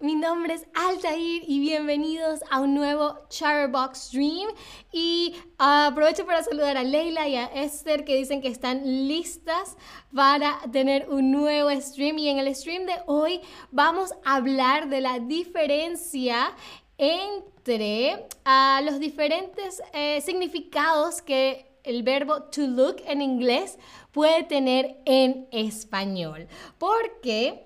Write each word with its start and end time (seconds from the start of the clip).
mi 0.00 0.14
nombre 0.14 0.54
es 0.54 0.66
Altair 0.74 1.42
y 1.46 1.60
bienvenidos 1.60 2.40
a 2.50 2.60
un 2.60 2.74
nuevo 2.74 3.18
Chatterbox 3.28 3.98
Stream. 3.98 4.48
Y 4.92 5.34
aprovecho 5.58 6.26
para 6.26 6.42
saludar 6.42 6.76
a 6.76 6.82
Leila 6.82 7.28
y 7.28 7.36
a 7.36 7.46
Esther 7.46 8.04
que 8.04 8.16
dicen 8.16 8.40
que 8.40 8.48
están 8.48 8.82
listas 9.08 9.76
para 10.14 10.58
tener 10.72 11.08
un 11.08 11.30
nuevo 11.30 11.70
stream. 11.80 12.18
Y 12.18 12.28
en 12.28 12.38
el 12.38 12.54
stream 12.54 12.86
de 12.86 12.94
hoy 13.06 13.40
vamos 13.70 14.12
a 14.24 14.36
hablar 14.36 14.88
de 14.88 15.00
la 15.00 15.18
diferencia 15.18 16.54
entre 16.98 18.26
ah, 18.44 18.80
los 18.84 19.00
diferentes 19.00 19.82
eh, 19.92 20.20
significados 20.20 21.22
que 21.22 21.78
el 21.82 22.02
verbo 22.02 22.44
to 22.44 22.66
look 22.66 22.96
en 23.06 23.20
inglés 23.22 23.78
puede 24.12 24.44
tener 24.44 24.98
en 25.04 25.48
español. 25.50 26.48
Porque 26.78 27.64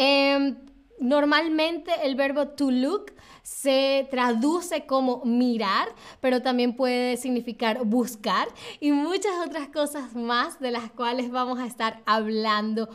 Em, 0.00 0.54
normalmente 1.00 1.90
el 2.04 2.14
verbo 2.14 2.48
to 2.48 2.70
look 2.70 3.12
se 3.42 4.06
traduce 4.10 4.86
como 4.86 5.24
mirar, 5.24 5.88
pero 6.20 6.42
también 6.42 6.76
puede 6.76 7.16
significar 7.16 7.84
buscar 7.84 8.48
y 8.80 8.92
muchas 8.92 9.32
otras 9.46 9.68
cosas 9.68 10.14
más 10.14 10.60
de 10.60 10.70
las 10.70 10.90
cuales 10.90 11.30
vamos 11.30 11.58
a 11.58 11.66
estar 11.66 12.02
hablando 12.04 12.88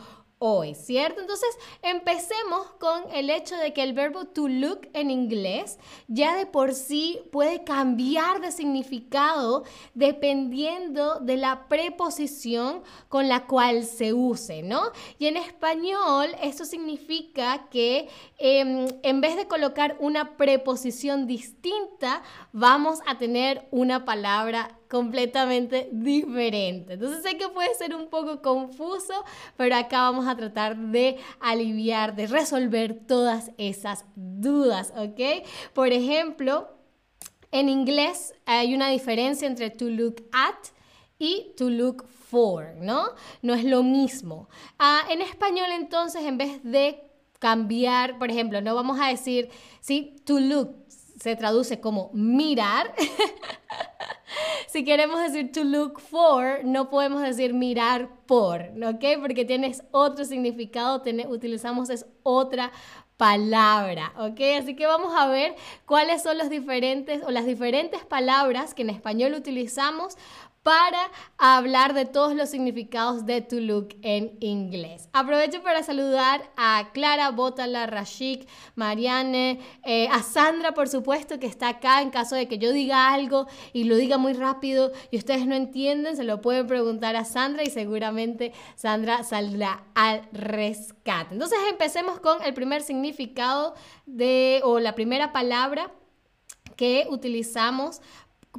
hoy, 0.46 0.74
¿cierto? 0.74 1.22
Entonces, 1.22 1.48
empecemos 1.80 2.66
con 2.78 3.02
el 3.14 3.30
hecho 3.30 3.56
de 3.56 3.72
que 3.72 3.82
el 3.82 3.94
verbo 3.94 4.26
to 4.26 4.46
look 4.46 4.90
en 4.92 5.10
inglés 5.10 5.78
ya 6.06 6.36
de 6.36 6.44
por 6.44 6.74
sí 6.74 7.22
puede 7.32 7.64
cambiar 7.64 8.42
de 8.42 8.52
significado 8.52 9.64
dependiendo 9.94 11.18
de 11.20 11.38
la 11.38 11.66
preposición 11.66 12.82
con 13.08 13.26
la 13.26 13.46
cual 13.46 13.84
se 13.84 14.12
use, 14.12 14.62
¿no? 14.62 14.82
Y 15.18 15.28
en 15.28 15.38
español 15.38 16.28
esto 16.42 16.66
significa 16.66 17.66
que 17.70 18.10
em, 18.36 18.86
en 19.02 19.20
vez 19.22 19.36
de 19.36 19.48
colocar 19.48 19.96
una 19.98 20.36
preposición 20.36 21.26
distinta, 21.26 22.22
vamos 22.52 22.98
a 23.06 23.16
tener 23.16 23.66
una 23.70 24.04
palabra 24.04 24.78
completamente 24.88 25.88
diferente. 25.92 26.94
Entonces 26.94 27.22
sé 27.22 27.36
que 27.36 27.48
puede 27.48 27.74
ser 27.74 27.94
un 27.94 28.08
poco 28.08 28.42
confuso, 28.42 29.24
pero 29.56 29.76
acá 29.76 30.02
vamos 30.02 30.26
a 30.26 30.36
tratar 30.36 30.76
de 30.76 31.18
aliviar, 31.40 32.14
de 32.14 32.26
resolver 32.26 32.94
todas 33.06 33.50
esas 33.58 34.04
dudas, 34.14 34.92
¿ok? 34.96 35.46
Por 35.72 35.88
ejemplo, 35.88 36.68
en 37.50 37.68
inglés 37.68 38.34
hay 38.46 38.74
una 38.74 38.88
diferencia 38.88 39.46
entre 39.46 39.70
to 39.70 39.88
look 39.88 40.16
at 40.32 40.56
y 41.18 41.52
to 41.56 41.70
look 41.70 42.06
for, 42.08 42.74
¿no? 42.80 43.10
No 43.42 43.54
es 43.54 43.64
lo 43.64 43.82
mismo. 43.82 44.48
Ah, 44.78 45.02
en 45.08 45.22
español 45.22 45.66
entonces, 45.72 46.24
en 46.24 46.36
vez 46.36 46.62
de 46.64 47.00
cambiar, 47.38 48.18
por 48.18 48.30
ejemplo, 48.30 48.60
no 48.60 48.74
vamos 48.74 48.98
a 49.00 49.08
decir, 49.08 49.50
sí, 49.80 50.16
to 50.24 50.40
look 50.40 50.74
se 51.20 51.36
traduce 51.36 51.80
como 51.80 52.10
mirar. 52.12 52.94
si 54.66 54.84
queremos 54.84 55.20
decir 55.20 55.52
to 55.52 55.64
look 55.64 56.00
for, 56.00 56.64
no 56.64 56.90
podemos 56.90 57.22
decir 57.22 57.54
mirar 57.54 58.08
por, 58.26 58.62
¿ok? 58.82 59.04
Porque 59.20 59.44
tienes 59.44 59.82
otro 59.90 60.24
significado, 60.24 61.02
utilizamos 61.28 61.90
es 61.90 62.06
otra 62.22 62.72
palabra, 63.16 64.12
¿ok? 64.18 64.40
Así 64.60 64.74
que 64.74 64.86
vamos 64.86 65.14
a 65.16 65.28
ver 65.28 65.54
cuáles 65.86 66.22
son 66.22 66.38
los 66.38 66.50
diferentes 66.50 67.22
o 67.22 67.30
las 67.30 67.46
diferentes 67.46 68.04
palabras 68.04 68.74
que 68.74 68.82
en 68.82 68.90
español 68.90 69.34
utilizamos 69.34 70.16
para 70.64 71.10
hablar 71.36 71.92
de 71.92 72.06
todos 72.06 72.34
los 72.34 72.48
significados 72.48 73.26
de 73.26 73.42
to 73.42 73.60
look 73.60 73.94
en 74.00 74.38
inglés. 74.40 75.10
Aprovecho 75.12 75.62
para 75.62 75.82
saludar 75.82 76.50
a 76.56 76.90
Clara, 76.94 77.30
Botala, 77.30 77.86
Rashik, 77.86 78.48
Marianne, 78.74 79.60
eh, 79.84 80.08
a 80.08 80.22
Sandra, 80.22 80.72
por 80.72 80.88
supuesto, 80.88 81.38
que 81.38 81.46
está 81.46 81.68
acá 81.68 82.00
en 82.00 82.08
caso 82.08 82.34
de 82.34 82.48
que 82.48 82.56
yo 82.56 82.72
diga 82.72 83.12
algo 83.12 83.46
y 83.74 83.84
lo 83.84 83.94
diga 83.96 84.16
muy 84.16 84.32
rápido 84.32 84.90
y 85.10 85.18
ustedes 85.18 85.46
no 85.46 85.54
entienden, 85.54 86.16
se 86.16 86.24
lo 86.24 86.40
pueden 86.40 86.66
preguntar 86.66 87.14
a 87.14 87.26
Sandra 87.26 87.62
y 87.62 87.68
seguramente 87.68 88.54
Sandra 88.74 89.22
saldrá 89.22 89.84
al 89.94 90.22
rescate. 90.32 91.34
Entonces 91.34 91.58
empecemos 91.68 92.20
con 92.20 92.42
el 92.42 92.54
primer 92.54 92.80
significado 92.80 93.74
de, 94.06 94.62
o 94.64 94.80
la 94.80 94.94
primera 94.94 95.30
palabra 95.30 95.92
que 96.76 97.06
utilizamos 97.10 98.00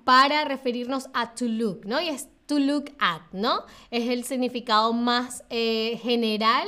para 0.04 0.46
referirnos 0.46 1.10
a 1.14 1.34
to 1.36 1.46
look, 1.46 1.86
¿no? 1.86 2.02
Y 2.02 2.10
es 2.10 2.30
to 2.46 2.60
look 2.60 2.92
at, 3.00 3.22
¿no? 3.32 3.64
Es 3.92 4.10
el 4.10 4.24
significado 4.24 4.94
más 4.94 5.44
eh, 5.50 6.00
general 6.02 6.68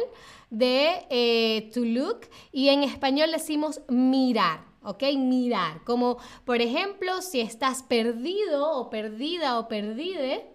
de 0.49 1.05
eh, 1.09 1.69
to 1.73 1.81
look 1.81 2.21
y 2.51 2.69
en 2.69 2.83
español 2.83 3.31
decimos 3.31 3.81
mirar. 3.89 4.66
¿ok? 4.83 5.03
Mirar, 5.17 5.83
como 5.83 6.17
por 6.45 6.61
ejemplo, 6.61 7.21
si 7.21 7.41
estás 7.41 7.83
perdido 7.83 8.71
o 8.71 8.89
perdida 8.89 9.59
o 9.59 9.67
perdide, 9.67 10.49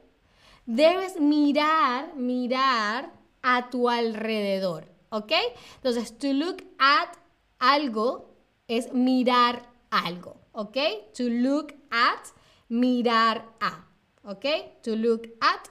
debes 0.65 1.21
mirar, 1.21 2.15
mirar 2.17 3.13
a 3.43 3.69
tu 3.69 3.91
alrededor, 3.91 4.89
¿ok? 5.11 5.33
Entonces, 5.77 6.17
to 6.17 6.33
look 6.33 6.65
at 6.79 7.11
algo 7.59 8.35
es 8.69 8.93
mirar 8.95 9.69
algo, 9.91 10.41
¿ok? 10.53 10.79
To 11.15 11.25
look 11.25 11.75
at 11.91 12.33
mirar 12.73 13.45
a. 13.61 13.85
¿Ok? 14.25 14.47
To 14.83 14.97
look 14.97 15.29
at, 15.41 15.69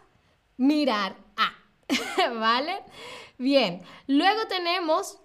mirar 0.58 1.16
a. 1.36 1.52
¿Vale? 2.40 2.84
Bien. 3.38 3.82
Luego 4.08 4.48
tenemos 4.48 5.18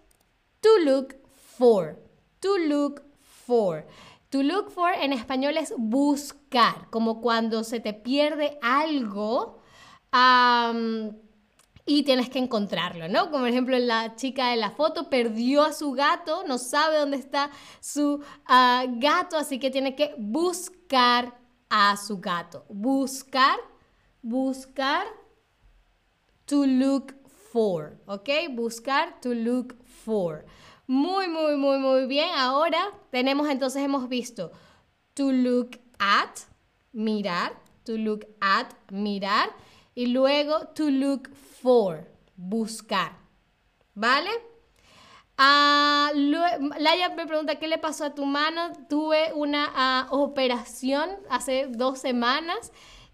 to 0.61 0.71
look 0.85 1.17
for. 1.59 1.99
To 2.41 2.57
look 2.59 3.03
for. 3.21 3.87
To 4.31 4.43
look 4.43 4.71
for 4.71 4.91
en 4.95 5.13
español 5.13 5.57
es 5.59 5.75
buscar, 5.77 6.89
como 6.91 7.21
cuando 7.21 7.63
se 7.63 7.79
te 7.79 7.93
pierde 7.93 8.59
algo 8.63 9.61
y 11.85 12.03
tienes 12.05 12.31
que 12.31 12.39
encontrarlo, 12.39 13.07
¿no? 13.09 13.27
Como 13.31 13.41
por 13.41 13.49
ejemplo 13.49 13.79
la 13.79 14.17
chica 14.17 14.49
de 14.49 14.57
la 14.57 14.71
foto 14.71 15.11
perdió 15.11 15.63
a 15.63 15.73
su 15.73 15.93
gato, 15.93 16.43
no 16.49 16.57
sabe 16.57 16.99
dónde 16.99 17.19
está 17.19 17.51
su 17.81 18.23
ah, 18.47 18.87
gato, 18.89 19.37
así 19.37 19.59
que 19.59 19.71
tiene 19.71 19.95
que 19.95 20.15
buscar 20.19 21.46
a 21.69 21.97
su 21.97 22.19
gato. 22.19 22.65
Buscar, 22.69 23.59
buscar, 24.23 25.07
to 26.47 26.67
look 26.67 27.15
for, 27.53 27.99
¿ok? 28.07 28.29
Buscar, 28.51 29.21
to 29.21 29.35
look 29.35 29.77
for. 29.85 30.45
Muy, 30.87 31.29
muy, 31.29 31.57
muy, 31.57 31.79
muy 31.79 32.07
bien. 32.07 32.31
Ahora 32.35 32.93
tenemos 33.11 33.49
entonces, 33.49 33.83
hemos 33.83 34.09
visto 34.09 34.53
to 35.15 35.33
look 35.33 35.79
at, 35.99 36.41
mirar, 36.93 37.53
to 37.85 37.97
look 37.97 38.27
at, 38.41 38.73
mirar, 38.91 39.51
y 39.95 40.07
luego 40.07 40.69
to 40.75 40.91
look 40.91 41.29
for, 41.35 42.07
buscar. 42.37 43.17
¿Vale? 43.95 44.31
Ah, 45.39 46.11
Laia 46.15 47.11
me 47.11 47.27
pregunta, 47.27 47.57
¿qué 47.57 47.69
le 47.69 47.79
pasó 47.79 48.07
a 48.07 48.15
tu 48.15 48.25
mano? 48.25 48.73
Tuve 48.89 49.33
una 49.35 49.71
ah, 49.75 50.07
operación 50.11 51.11
hace 51.29 51.67
dos 51.69 51.99
semanas 51.99 52.73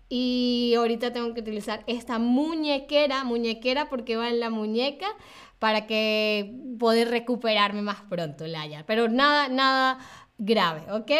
y 0.09 0.75
ahorita 0.77 1.13
tengo 1.13 1.35
que 1.35 1.41
utilizar 1.41 1.83
esta 1.87 2.19
muñequera, 2.19 3.25
muñequera 3.25 3.89
porque 3.89 4.17
va 4.17 4.29
en 4.29 4.41
la 4.41 4.51
muñeca 4.51 5.07
para 5.59 5.87
que 5.87 6.55
poder 6.79 7.09
recuperarme 7.09 7.83
más 7.83 8.03
pronto, 8.03 8.47
Laia. 8.47 8.85
Pero 8.87 9.09
nada, 9.09 9.49
nada 9.49 9.99
grave, 10.39 10.83
¿ok? 10.93 11.11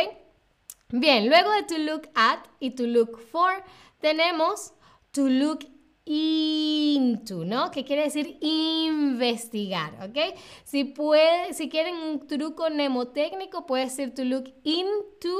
Bien, 0.91 1.29
luego 1.29 1.51
de 1.53 1.63
to 1.63 1.79
look 1.79 2.11
at 2.15 2.41
y 2.61 2.73
to 2.73 2.85
look 2.87 3.19
for, 3.19 3.65
tenemos 4.01 4.75
to 5.13 5.29
look 5.29 5.65
into, 6.05 7.45
¿no? 7.45 7.71
Que 7.71 7.85
quiere 7.85 8.05
decir 8.05 8.39
investigar, 8.41 9.95
¿ok? 10.03 10.37
Si, 10.65 10.85
puede, 10.85 11.55
si 11.55 11.69
quieren 11.69 11.97
un 11.97 12.27
truco 12.27 12.69
mnemotécnico, 12.71 13.67
puede 13.67 13.89
ser 13.91 14.15
to 14.15 14.25
look 14.25 14.53
into, 14.65 15.37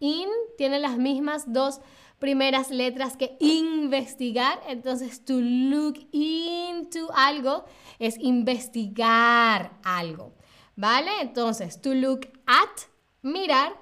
in, 0.00 0.28
tiene 0.56 0.78
las 0.78 0.96
mismas 0.96 1.52
dos 1.52 1.80
primeras 2.18 2.70
letras 2.70 3.16
que 3.16 3.36
investigar, 3.40 4.60
entonces 4.68 5.24
to 5.24 5.34
look 5.40 5.98
into 6.12 7.10
algo 7.14 7.64
es 7.98 8.16
investigar 8.18 9.78
algo, 9.84 10.34
¿vale? 10.76 11.10
Entonces, 11.20 11.80
to 11.80 11.94
look 11.94 12.28
at, 12.46 12.88
mirar, 13.22 13.78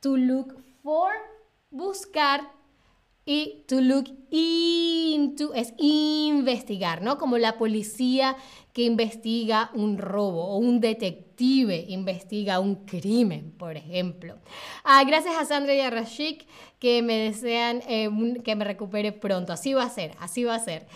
to 0.00 0.16
look 0.16 0.62
for, 0.82 1.12
buscar, 1.70 2.52
Y 3.28 3.64
to 3.66 3.80
look 3.80 4.06
into 4.30 5.52
es 5.52 5.74
investigar, 5.78 7.02
¿no? 7.02 7.18
Como 7.18 7.38
la 7.38 7.58
policía 7.58 8.36
que 8.72 8.82
investiga 8.82 9.70
un 9.74 9.98
robo 9.98 10.44
o 10.44 10.58
un 10.58 10.80
detective 10.80 11.26
investiga 11.88 12.60
un 12.60 12.86
crimen, 12.86 13.52
por 13.58 13.76
ejemplo. 13.76 14.38
Ah, 14.84 15.02
gracias 15.04 15.34
a 15.36 15.44
Sandra 15.44 15.74
y 15.74 15.80
a 15.80 15.90
Rashik 15.90 16.46
que 16.78 17.02
me 17.02 17.16
desean 17.18 17.82
eh, 17.88 18.08
que 18.44 18.54
me 18.54 18.64
recupere 18.64 19.12
pronto. 19.12 19.52
Así 19.52 19.74
va 19.74 19.84
a 19.84 19.90
ser, 19.90 20.14
así 20.20 20.44
va 20.44 20.54
a 20.54 20.60
ser. 20.60 20.86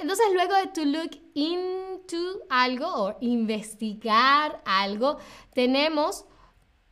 entonces, 0.00 0.26
luego 0.32 0.54
de 0.54 0.66
to 0.68 0.84
look 0.84 1.10
into 1.34 2.40
algo 2.48 2.86
o 2.86 3.16
investigar 3.20 4.62
algo, 4.64 5.18
tenemos 5.54 6.24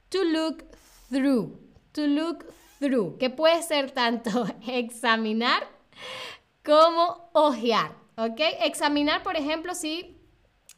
to 0.08 0.24
look 0.24 0.64
through. 1.10 1.58
To 1.92 2.06
look 2.06 2.44
through, 2.80 3.18
que 3.18 3.30
puede 3.30 3.62
ser 3.62 3.92
tanto 3.92 4.46
examinar 4.66 5.68
como 6.64 7.30
ojear. 7.32 7.94
¿Ok? 8.16 8.40
Examinar, 8.62 9.22
por 9.22 9.36
ejemplo, 9.36 9.74
si 9.74 10.18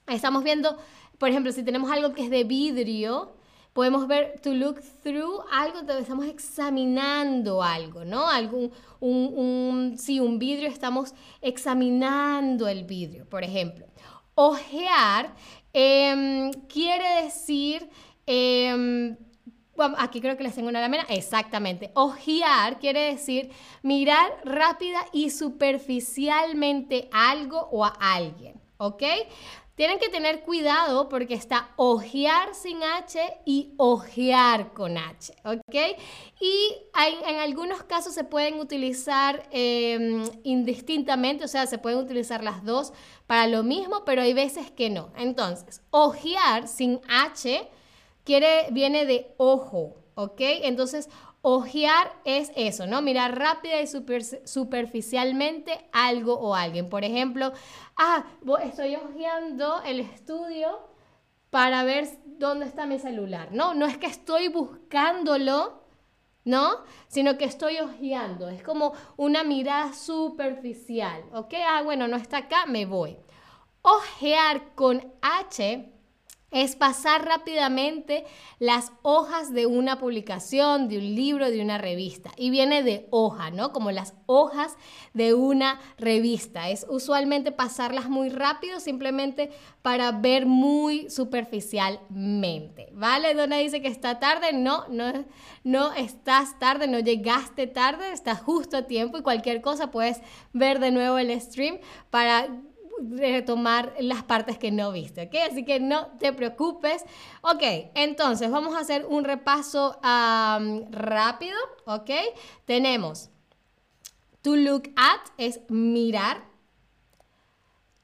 estamos 0.06 0.44
viendo, 0.44 0.78
por 1.18 1.30
ejemplo, 1.30 1.50
si 1.50 1.64
tenemos 1.64 1.90
algo 1.90 2.12
que 2.12 2.24
es 2.24 2.30
de 2.30 2.44
vidrio, 2.44 3.34
podemos 3.72 4.06
ver 4.06 4.38
to 4.42 4.52
look 4.52 4.80
through 5.02 5.42
algo, 5.50 5.80
estamos 5.98 6.26
examinando 6.26 7.62
algo, 7.62 8.04
¿no? 8.04 8.28
Algún, 8.28 8.70
un, 9.00 9.96
un, 9.96 10.38
vidrio, 10.38 10.68
estamos 10.68 11.14
examinando 11.40 12.68
el 12.68 12.84
vidrio, 12.84 13.28
por 13.28 13.42
ejemplo. 13.42 13.86
Ojear 14.34 15.34
em, 15.72 16.52
quiere 16.68 17.24
decir... 17.24 17.88
Em, 19.78 19.94
aquí 19.98 20.20
creo 20.20 20.36
que 20.36 20.42
les 20.42 20.54
tengo 20.54 20.68
una 20.68 20.80
lámina. 20.80 21.04
Exactamente. 21.08 21.90
Ojear 21.94 22.78
quiere 22.78 23.12
decir 23.12 23.50
mirar 23.82 24.30
rápida 24.44 25.04
y 25.12 25.30
superficialmente 25.30 27.08
algo 27.12 27.68
o 27.72 27.84
a 27.84 27.94
alguien. 28.00 28.60
¿Ok? 28.78 29.02
Tienen 29.74 29.98
que 29.98 30.10
tener 30.10 30.42
cuidado 30.42 31.08
porque 31.08 31.32
está 31.32 31.70
ojear 31.76 32.54
sin 32.54 32.82
H 32.82 33.18
y 33.46 33.72
ojear 33.78 34.74
con 34.74 34.98
H, 34.98 35.34
¿ok? 35.44 35.98
Y 36.38 36.76
en 37.26 37.38
algunos 37.38 37.82
casos 37.84 38.12
se 38.12 38.22
pueden 38.22 38.60
utilizar 38.60 39.48
em, 39.50 40.24
indistintamente, 40.44 41.44
o 41.44 41.48
sea, 41.48 41.66
se 41.66 41.78
pueden 41.78 41.98
utilizar 42.00 42.44
las 42.44 42.62
dos 42.64 42.92
para 43.26 43.46
lo 43.46 43.62
mismo, 43.62 44.04
pero 44.04 44.20
hay 44.20 44.34
veces 44.34 44.70
que 44.70 44.90
no. 44.90 45.10
Entonces, 45.16 45.80
ojear 45.90 46.68
sin 46.68 47.00
H 47.08 47.66
quiere, 48.24 48.68
viene 48.70 49.06
de 49.06 49.34
ojo, 49.36 49.96
¿ok? 50.14 50.40
Entonces, 50.40 51.08
ojear 51.42 52.12
es 52.24 52.52
eso, 52.54 52.86
¿no? 52.86 53.02
Mirar 53.02 53.38
rápida 53.38 53.80
y 53.80 53.86
superficialmente 54.44 55.88
algo 55.92 56.34
o 56.34 56.54
alguien. 56.54 56.88
Por 56.88 57.04
ejemplo, 57.04 57.52
ah, 57.96 58.24
estoy 58.62 58.96
ojeando 58.96 59.82
el 59.82 60.00
estudio 60.00 60.78
para 61.50 61.84
ver 61.84 62.08
dónde 62.24 62.66
está 62.66 62.86
mi 62.86 62.98
celular. 62.98 63.48
No, 63.52 63.74
no 63.74 63.86
es 63.86 63.98
que 63.98 64.06
estoy 64.06 64.48
buscándolo, 64.48 65.82
¿no? 66.44 66.78
Sino 67.08 67.36
que 67.36 67.44
estoy 67.44 67.78
ojeando. 67.78 68.48
Es 68.48 68.62
como 68.62 68.94
una 69.16 69.42
mirada 69.42 69.92
superficial, 69.92 71.22
¿ok? 71.32 71.54
Ah, 71.66 71.82
bueno, 71.82 72.08
no 72.08 72.16
está 72.16 72.38
acá, 72.38 72.66
me 72.66 72.86
voy. 72.86 73.18
Ojear 73.82 74.74
con 74.76 75.12
H 75.20 75.91
es 76.52 76.76
pasar 76.76 77.24
rápidamente 77.24 78.24
las 78.58 78.92
hojas 79.02 79.52
de 79.52 79.66
una 79.66 79.98
publicación, 79.98 80.88
de 80.88 80.98
un 80.98 81.14
libro, 81.14 81.50
de 81.50 81.62
una 81.62 81.78
revista. 81.78 82.30
Y 82.36 82.50
viene 82.50 82.82
de 82.82 83.08
hoja, 83.10 83.50
¿no? 83.50 83.72
Como 83.72 83.90
las 83.90 84.14
hojas 84.26 84.76
de 85.14 85.32
una 85.34 85.80
revista. 85.98 86.68
Es 86.68 86.86
usualmente 86.88 87.52
pasarlas 87.52 88.08
muy 88.10 88.28
rápido 88.28 88.80
simplemente 88.80 89.50
para 89.80 90.12
ver 90.12 90.46
muy 90.46 91.08
superficialmente. 91.08 92.90
¿Vale? 92.92 93.34
Donna 93.34 93.56
dice 93.56 93.80
que 93.80 93.88
está 93.88 94.20
tarde. 94.20 94.52
No, 94.52 94.86
no, 94.88 95.24
no 95.64 95.92
estás 95.94 96.58
tarde, 96.58 96.86
no 96.86 96.98
llegaste 96.98 97.66
tarde, 97.66 98.12
estás 98.12 98.40
justo 98.42 98.76
a 98.76 98.82
tiempo 98.82 99.16
y 99.16 99.22
cualquier 99.22 99.62
cosa 99.62 99.90
puedes 99.90 100.20
ver 100.52 100.80
de 100.80 100.90
nuevo 100.90 101.16
el 101.16 101.40
stream 101.40 101.78
para 102.10 102.48
retomar 103.10 103.94
las 104.00 104.22
partes 104.22 104.58
que 104.58 104.70
no 104.70 104.92
viste, 104.92 105.22
¿ok? 105.22 105.34
Así 105.50 105.64
que 105.64 105.80
no 105.80 106.08
te 106.18 106.32
preocupes. 106.32 107.04
Ok, 107.42 107.62
entonces 107.94 108.50
vamos 108.50 108.74
a 108.74 108.80
hacer 108.80 109.06
un 109.06 109.24
repaso 109.24 109.98
rápido, 110.02 111.56
¿ok? 111.86 112.10
Tenemos 112.64 113.30
to 114.42 114.56
look 114.56 114.92
at 114.96 115.20
es 115.38 115.60
mirar. 115.68 116.50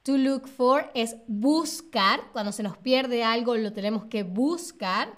To 0.04 0.16
look 0.16 0.48
for 0.48 0.90
es 0.94 1.16
buscar. 1.26 2.20
Cuando 2.32 2.52
se 2.52 2.62
nos 2.62 2.78
pierde 2.78 3.24
algo 3.24 3.56
lo 3.56 3.72
tenemos 3.72 4.06
que 4.06 4.22
buscar. 4.22 5.14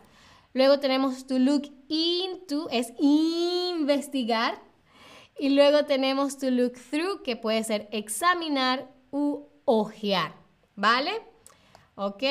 Luego 0.52 0.80
tenemos 0.80 1.26
to 1.26 1.38
look 1.38 1.70
into 1.88 2.68
es 2.70 2.92
investigar. 2.98 4.60
Y 5.38 5.50
luego 5.50 5.84
tenemos 5.84 6.38
to 6.38 6.50
look 6.50 6.72
through 6.72 7.22
que 7.22 7.36
puede 7.36 7.62
ser 7.64 7.88
examinar 7.92 8.90
u 9.10 9.49
ojear, 9.70 10.34
¿vale? 10.74 11.12
¿Ok? 11.94 12.24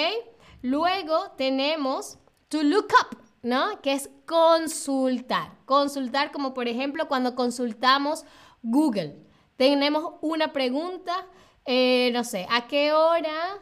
Luego 0.62 1.32
tenemos 1.38 2.20
to 2.50 2.64
look 2.64 2.88
up, 3.00 3.18
¿no? 3.42 3.82
Que 3.82 3.94
es 3.94 4.10
consultar. 4.26 5.58
Consultar 5.66 6.32
como 6.32 6.54
por 6.54 6.68
ejemplo 6.68 7.08
cuando 7.08 7.36
consultamos 7.36 8.26
Google. 8.62 9.26
Tenemos 9.56 10.16
una 10.22 10.52
pregunta, 10.52 11.28
eh, 11.64 12.12
no 12.14 12.26
sé, 12.26 12.46
¿a 12.50 12.68
qué 12.68 12.92
hora 12.92 13.60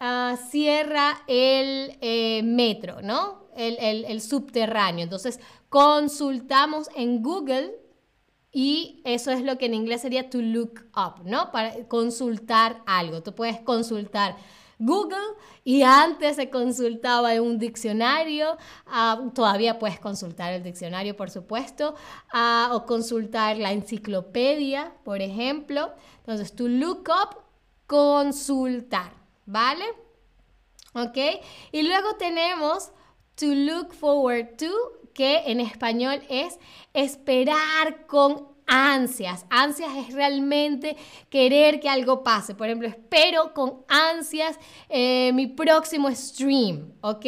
ah, 0.00 0.36
cierra 0.50 1.22
el 1.28 1.98
eh, 2.00 2.42
metro, 2.42 3.02
¿no? 3.02 3.42
el 3.54 4.20
subterráneo. 4.22 5.04
Entonces, 5.04 5.38
consultamos 5.68 6.88
en 6.96 7.22
Google 7.22 7.81
y 8.52 9.00
eso 9.04 9.30
es 9.30 9.42
lo 9.42 9.56
que 9.56 9.66
en 9.66 9.74
inglés 9.74 10.02
sería 10.02 10.28
to 10.28 10.42
look 10.42 10.84
up, 10.94 11.24
¿no? 11.24 11.50
Para 11.50 11.88
consultar 11.88 12.82
algo. 12.86 13.22
Tú 13.22 13.34
puedes 13.34 13.58
consultar 13.60 14.36
Google 14.78 15.36
y 15.64 15.82
antes 15.82 16.36
se 16.36 16.50
consultaba 16.50 17.34
en 17.34 17.42
un 17.42 17.58
diccionario, 17.58 18.58
ah, 18.86 19.30
todavía 19.32 19.78
puedes 19.78 20.00
consultar 20.00 20.52
el 20.52 20.62
diccionario, 20.62 21.16
por 21.16 21.30
supuesto, 21.30 21.94
ah, 22.32 22.70
o 22.72 22.84
consultar 22.84 23.56
la 23.58 23.72
enciclopedia, 23.72 24.92
por 25.04 25.22
ejemplo. 25.22 25.92
Entonces, 26.18 26.54
to 26.54 26.68
look 26.68 27.08
up, 27.08 27.38
consultar, 27.86 29.12
¿vale? 29.46 29.84
¿Ok? 30.94 31.16
Y 31.70 31.82
luego 31.82 32.16
tenemos 32.16 32.90
to 33.36 33.46
look 33.46 33.94
forward 33.94 34.56
to, 34.56 34.70
que 35.14 35.42
en 35.46 35.60
español 35.60 36.22
es 36.28 36.58
esperar 36.92 38.06
con 38.06 38.48
ansias. 38.66 39.44
Ansias 39.50 39.90
es 39.96 40.14
realmente 40.14 40.96
querer 41.28 41.80
que 41.80 41.88
algo 41.88 42.22
pase. 42.22 42.54
Por 42.54 42.68
ejemplo, 42.68 42.88
espero 42.88 43.52
con 43.52 43.84
ansias 43.88 44.58
eh, 44.88 45.32
mi 45.34 45.46
próximo 45.46 46.10
stream, 46.14 46.92
¿ok? 47.00 47.26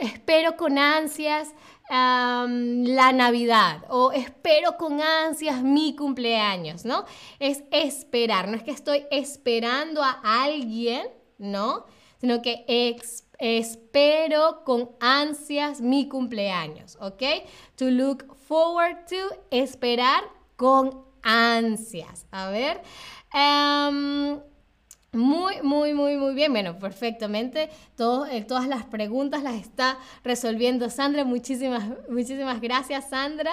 Espero 0.00 0.56
con 0.56 0.78
ansias 0.78 1.54
la 1.88 3.12
Navidad 3.12 3.84
o 3.90 4.10
espero 4.10 4.76
con 4.76 5.00
ansias 5.00 5.62
mi 5.62 5.94
cumpleaños, 5.94 6.84
¿no? 6.84 7.04
Es 7.38 7.62
esperar, 7.70 8.48
no 8.48 8.56
es 8.56 8.64
que 8.64 8.72
estoy 8.72 9.06
esperando 9.10 10.02
a 10.02 10.20
alguien, 10.42 11.06
¿no? 11.38 11.84
Sino 12.20 12.42
que 12.42 12.64
espero 13.38 14.64
con 14.64 14.90
ansias 15.00 15.80
mi 15.80 16.08
cumpleaños, 16.08 16.96
¿ok? 17.00 17.22
To 17.76 17.90
look 17.90 18.36
forward 18.46 19.06
to, 19.08 19.16
esperar 19.50 20.24
con 20.56 21.04
ansias. 21.22 22.26
A 22.30 22.50
ver. 22.50 22.82
Em, 23.32 24.40
muy, 25.12 25.62
muy, 25.62 25.94
muy, 25.94 26.16
muy 26.16 26.34
bien. 26.34 26.52
Bueno, 26.52 26.78
perfectamente. 26.78 27.70
Eh, 28.30 28.44
todas 28.46 28.68
las 28.68 28.84
preguntas 28.84 29.42
las 29.42 29.54
está 29.54 29.98
resolviendo 30.22 30.90
Sandra. 30.90 31.24
Muchísimas, 31.24 31.84
muchísimas 32.08 32.60
gracias, 32.60 33.08
Sandra. 33.10 33.52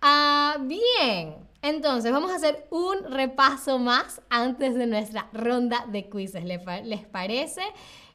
Ah, 0.00 0.56
bien. 0.60 1.49
Entonces, 1.62 2.10
vamos 2.10 2.30
a 2.30 2.36
hacer 2.36 2.66
un 2.70 3.04
repaso 3.04 3.78
más 3.78 4.22
antes 4.30 4.74
de 4.74 4.86
nuestra 4.86 5.28
ronda 5.32 5.84
de 5.88 6.08
quizzes. 6.08 6.44
¿Les 6.44 7.04
parece? 7.06 7.62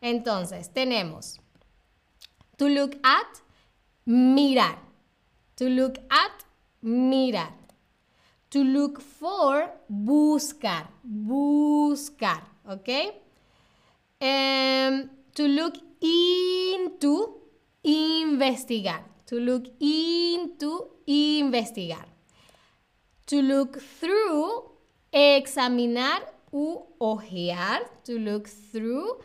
Entonces, 0.01 0.73
tenemos 0.73 1.39
to 2.57 2.67
look 2.67 2.97
at, 3.03 3.41
mirar. 4.05 4.79
To 5.57 5.69
look 5.69 5.99
at, 6.09 6.45
mirar. 6.81 7.53
To 8.51 8.63
look 8.63 9.01
for, 9.01 9.71
buscar. 9.87 10.89
Buscar, 11.03 12.43
¿ok? 12.67 12.89
Um, 14.21 15.09
to 15.33 15.47
look 15.47 15.75
into, 16.01 17.41
investigar. 17.83 19.03
To 19.27 19.39
look 19.39 19.67
into, 19.79 21.01
investigar. 21.05 22.14
To 23.25 23.41
look 23.41 23.79
through, 23.99 24.71
examinar 25.11 26.21
u 26.51 26.85
ojear. 26.99 27.81
To 28.05 28.19
look 28.19 28.47
through, 28.47 29.19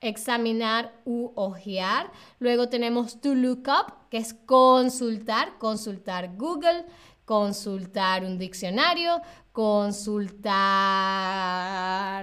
examinar 0.00 0.90
u 1.04 1.32
ojear. 1.36 2.10
Luego 2.40 2.68
tenemos 2.68 3.20
to 3.20 3.32
look 3.34 3.68
up, 3.68 4.10
que 4.10 4.18
es 4.18 4.34
consultar, 4.34 5.56
consultar 5.58 6.36
Google, 6.36 6.84
consultar 7.24 8.24
un 8.24 8.38
diccionario, 8.38 9.22
consultar 9.52 10.50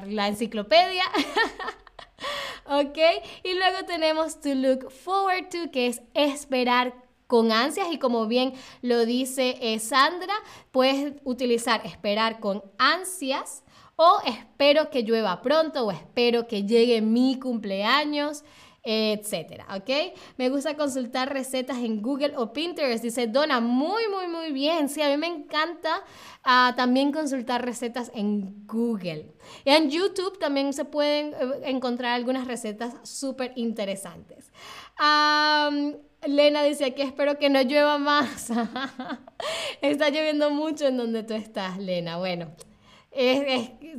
la 0.07 0.27
enciclopedia. 0.27 1.05
¿Ok? 2.65 2.97
Y 3.43 3.53
luego 3.53 3.85
tenemos 3.87 4.41
to 4.41 4.53
look 4.53 4.91
forward 4.91 5.47
to, 5.49 5.71
que 5.71 5.87
es 5.87 6.01
esperar 6.13 6.93
con 7.31 7.53
ansias 7.53 7.87
y 7.93 7.97
como 7.97 8.27
bien 8.27 8.51
lo 8.81 9.05
dice 9.05 9.57
eh, 9.61 9.79
Sandra, 9.79 10.33
puedes 10.71 11.13
utilizar 11.23 11.79
esperar 11.85 12.41
con 12.41 12.61
ansias 12.77 13.63
o 13.95 14.19
espero 14.25 14.89
que 14.89 15.03
llueva 15.03 15.41
pronto 15.41 15.85
o 15.85 15.91
espero 15.91 16.45
que 16.45 16.63
llegue 16.63 17.01
mi 17.01 17.39
cumpleaños 17.39 18.43
etcétera, 18.83 19.65
¿ok? 19.77 20.17
Me 20.37 20.49
gusta 20.49 20.75
consultar 20.75 21.31
recetas 21.31 21.77
en 21.77 22.01
Google 22.01 22.35
o 22.35 22.51
Pinterest, 22.51 23.03
dice 23.03 23.27
Donna, 23.27 23.61
muy, 23.61 24.09
muy, 24.09 24.27
muy 24.27 24.51
bien, 24.51 24.89
sí, 24.89 25.01
a 25.01 25.07
mí 25.07 25.17
me 25.17 25.27
encanta 25.27 26.03
ah, 26.43 26.73
también 26.75 27.11
consultar 27.11 27.63
recetas 27.63 28.11
en 28.13 28.65
Google. 28.65 29.35
Y 29.65 29.69
en 29.69 29.89
YouTube 29.89 30.37
también 30.39 30.73
se 30.73 30.83
pueden 30.83 31.27
eh, 31.33 31.61
encontrar 31.65 32.13
algunas 32.13 32.47
recetas 32.47 32.95
súper 33.03 33.53
interesantes. 33.55 34.51
Lena 36.25 36.63
dice 36.63 36.85
aquí, 36.85 37.01
espero 37.01 37.37
que 37.39 37.49
no 37.49 37.61
llueva 37.61 37.97
más. 37.97 38.51
Está 39.81 40.09
lloviendo 40.09 40.51
mucho 40.51 40.87
en 40.87 40.97
donde 40.97 41.23
tú 41.23 41.33
estás, 41.33 41.77
Lena. 41.79 42.17
Bueno, 42.17 42.51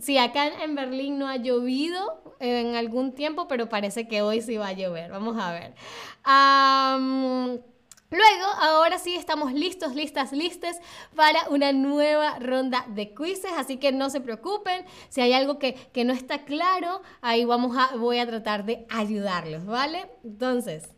sí, 0.00 0.18
acá 0.18 0.62
en 0.62 0.74
Berlín 0.74 1.18
no 1.18 1.28
ha 1.28 1.36
llovido 1.36 2.22
en 2.38 2.74
algún 2.76 3.12
tiempo, 3.12 3.48
pero 3.48 3.68
parece 3.68 4.06
que 4.06 4.22
hoy 4.22 4.40
sí 4.40 4.56
va 4.56 4.68
a 4.68 4.72
llover. 4.72 5.10
Vamos 5.10 5.36
a 5.38 5.52
ver. 5.52 5.74
Luego, 8.12 8.46
ahora 8.60 8.98
sí 8.98 9.14
estamos 9.16 9.54
listos, 9.54 9.94
listas, 9.94 10.32
listes 10.32 10.78
para 11.16 11.48
una 11.48 11.72
nueva 11.72 12.38
ronda 12.38 12.84
de 12.88 13.14
quizzes, 13.14 13.52
así 13.56 13.78
que 13.78 13.90
no 13.90 14.10
se 14.10 14.20
preocupen. 14.20 14.84
Si 15.08 15.22
hay 15.22 15.32
algo 15.32 15.58
que, 15.58 15.74
que 15.74 16.04
no 16.04 16.12
está 16.12 16.44
claro, 16.44 17.00
ahí 17.22 17.46
vamos 17.46 17.74
a, 17.76 17.96
voy 17.96 18.18
a 18.18 18.26
tratar 18.26 18.66
de 18.66 18.86
ayudarlos, 18.90 19.64
¿vale? 19.64 20.10
Entonces, 20.24 20.90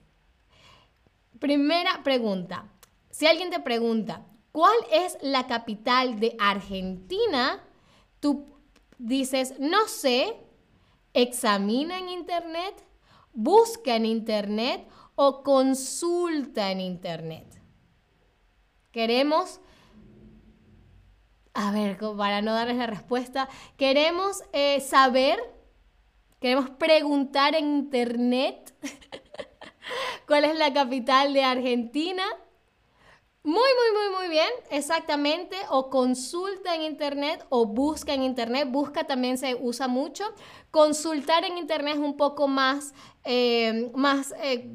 primera 1.44 2.02
pregunta. 2.02 2.64
Si 3.10 3.26
alguien 3.26 3.50
te 3.50 3.60
pregunta, 3.60 4.24
¿cuál 4.50 4.74
es 4.90 5.18
la 5.20 5.46
capital 5.46 6.18
de 6.18 6.34
Argentina? 6.40 7.62
Tú 8.18 8.46
dices, 8.96 9.52
no 9.58 9.86
sé, 9.86 10.38
examina 11.12 11.98
en 11.98 12.08
Internet, 12.08 12.82
busca 13.34 13.94
en 13.94 14.06
Internet 14.06 14.88
o 15.16 15.42
consulta 15.42 16.70
en 16.70 16.80
Internet. 16.80 17.60
Queremos, 18.90 19.60
a 21.52 21.72
ver, 21.72 21.98
para 22.16 22.40
no 22.40 22.54
darles 22.54 22.78
la 22.78 22.86
respuesta, 22.86 23.50
queremos 23.76 24.42
eh, 24.54 24.80
saber, 24.80 25.38
queremos 26.40 26.70
preguntar 26.70 27.54
en 27.54 27.66
Internet 27.66 28.74
cuál 30.26 30.44
es 30.44 30.56
la 30.56 30.72
capital 30.72 31.32
de 31.32 31.44
Argentina 31.44 32.24
muy, 33.44 33.56
muy, 33.56 34.00
muy, 34.00 34.20
muy 34.20 34.28
bien, 34.30 34.48
exactamente. 34.70 35.54
O 35.68 35.90
consulta 35.90 36.74
en 36.74 36.80
internet 36.80 37.44
o 37.50 37.66
busca 37.66 38.14
en 38.14 38.22
internet. 38.22 38.66
Busca 38.70 39.04
también 39.04 39.36
se 39.36 39.54
usa 39.54 39.86
mucho. 39.86 40.24
Consultar 40.70 41.44
en 41.44 41.58
internet 41.58 41.96
es 41.96 42.00
un 42.00 42.16
poco 42.16 42.48
más, 42.48 42.94
eh, 43.22 43.90
más 43.94 44.34
eh, 44.42 44.66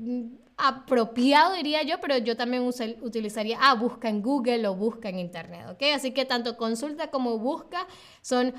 apropiado, 0.55 1.55
diría 1.55 1.81
yo, 1.81 1.99
pero 1.99 2.19
yo 2.19 2.37
también 2.37 2.63
utilizaría, 3.01 3.57
ah, 3.59 3.73
busca 3.73 4.07
en 4.07 4.21
Google 4.21 4.67
o 4.67 4.75
busca 4.75 5.09
en 5.09 5.17
internet, 5.17 5.65
¿ok? 5.71 5.81
Así 5.95 6.11
que 6.11 6.25
tanto 6.25 6.55
consulta 6.55 7.09
como 7.09 7.39
busca 7.39 7.87
son 8.21 8.53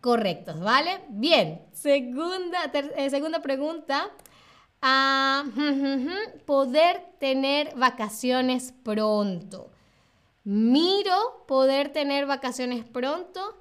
correctos, 0.00 0.60
¿vale? 0.60 1.00
Bien, 1.08 1.62
segunda, 1.72 2.70
eh, 2.72 3.10
segunda 3.10 3.42
pregunta 3.42 4.12
a 4.82 5.44
poder 6.44 7.02
tener 7.18 7.74
vacaciones 7.76 8.74
pronto. 8.82 9.70
Miro 10.44 11.44
poder 11.46 11.92
tener 11.92 12.26
vacaciones 12.26 12.84
pronto, 12.84 13.56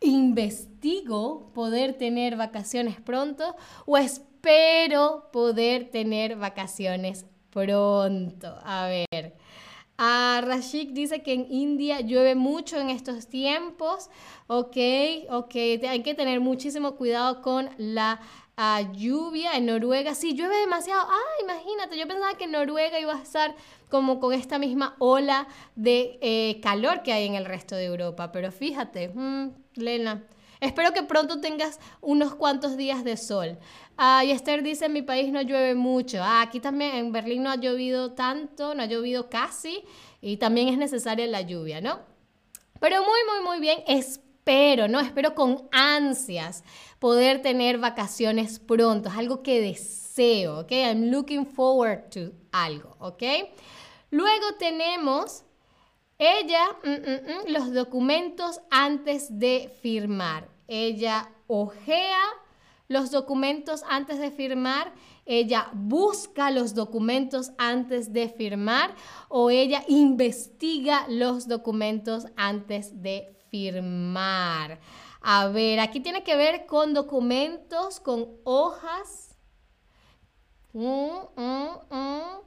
investigo 0.00 1.50
poder 1.54 1.94
tener 1.94 2.36
vacaciones 2.36 3.00
pronto 3.00 3.56
o 3.86 3.96
espero 3.96 5.30
poder 5.32 5.90
tener 5.90 6.36
vacaciones 6.36 7.24
pronto. 7.50 8.58
A 8.62 8.86
ver. 8.86 9.34
A 10.02 10.40
Rashik 10.42 10.92
dice 10.92 11.22
que 11.22 11.34
en 11.34 11.46
India 11.50 12.00
llueve 12.00 12.34
mucho 12.34 12.78
en 12.78 12.88
estos 12.88 13.26
tiempos. 13.26 14.08
Ok, 14.46 14.76
ok. 15.28 15.54
Hay 15.88 16.02
que 16.02 16.14
tener 16.14 16.40
muchísimo 16.40 16.96
cuidado 16.96 17.42
con 17.42 17.68
la 17.76 18.18
lluvia 18.92 19.56
en 19.56 19.66
Noruega. 19.66 20.14
Sí, 20.14 20.34
llueve 20.34 20.56
demasiado. 20.56 21.06
Ah, 21.08 21.42
imagínate, 21.42 21.96
yo 21.98 22.06
pensaba 22.06 22.36
que 22.36 22.46
Noruega 22.46 23.00
iba 23.00 23.14
a 23.14 23.22
estar 23.22 23.54
como 23.88 24.20
con 24.20 24.32
esta 24.32 24.58
misma 24.58 24.96
ola 24.98 25.48
de 25.76 26.18
eh, 26.20 26.60
calor 26.62 27.02
que 27.02 27.12
hay 27.12 27.26
en 27.26 27.34
el 27.34 27.44
resto 27.44 27.74
de 27.74 27.86
Europa. 27.86 28.32
Pero 28.32 28.52
fíjate, 28.52 29.08
mm, 29.08 29.50
Lena, 29.76 30.24
espero 30.60 30.92
que 30.92 31.02
pronto 31.02 31.40
tengas 31.40 31.80
unos 32.00 32.34
cuantos 32.34 32.76
días 32.76 33.02
de 33.02 33.16
sol. 33.16 33.58
Ah, 33.96 34.24
y 34.24 34.30
Esther 34.30 34.62
dice, 34.62 34.88
mi 34.88 35.02
país 35.02 35.32
no 35.32 35.40
llueve 35.42 35.74
mucho. 35.74 36.18
Ah, 36.22 36.42
aquí 36.42 36.60
también 36.60 36.96
en 36.96 37.12
Berlín 37.12 37.42
no 37.42 37.50
ha 37.50 37.56
llovido 37.56 38.12
tanto, 38.12 38.74
no 38.74 38.82
ha 38.82 38.86
llovido 38.86 39.30
casi. 39.30 39.82
Y 40.20 40.36
también 40.36 40.68
es 40.68 40.76
necesaria 40.76 41.26
la 41.26 41.40
lluvia, 41.40 41.80
¿no? 41.80 42.00
Pero 42.78 42.98
muy, 43.00 43.20
muy, 43.28 43.44
muy 43.46 43.60
bien. 43.60 43.82
Espero, 43.86 44.29
¿no? 44.88 44.98
Espero 44.98 45.34
con 45.34 45.68
ansias 45.70 46.64
poder 46.98 47.40
tener 47.40 47.78
vacaciones 47.78 48.58
pronto, 48.58 49.08
es 49.08 49.14
algo 49.16 49.42
que 49.42 49.60
deseo, 49.60 50.60
¿ok? 50.60 50.72
I'm 50.72 51.10
looking 51.10 51.46
forward 51.46 52.10
to 52.10 52.32
algo, 52.50 52.96
¿ok? 52.98 53.22
Luego 54.10 54.54
tenemos 54.58 55.44
ella, 56.18 56.64
mm, 56.82 56.90
mm, 56.90 57.48
mm, 57.48 57.52
los 57.52 57.72
documentos 57.72 58.60
antes 58.70 59.38
de 59.38 59.72
firmar. 59.82 60.48
Ella 60.66 61.30
ojea 61.46 62.20
los 62.88 63.12
documentos 63.12 63.84
antes 63.88 64.18
de 64.18 64.32
firmar, 64.32 64.92
ella 65.24 65.68
busca 65.72 66.50
los 66.50 66.74
documentos 66.74 67.52
antes 67.56 68.12
de 68.12 68.28
firmar 68.28 68.96
o 69.28 69.48
ella 69.50 69.84
investiga 69.86 71.06
los 71.08 71.46
documentos 71.46 72.26
antes 72.36 73.00
de 73.00 73.39
firmar. 73.50 74.78
A 75.20 75.48
ver, 75.48 75.80
aquí 75.80 76.00
tiene 76.00 76.22
que 76.22 76.36
ver 76.36 76.66
con 76.66 76.94
documentos, 76.94 78.00
con 78.00 78.28
hojas. 78.44 79.36
Mm, 80.72 81.10
mm, 81.36 81.68
mm. 81.90 82.40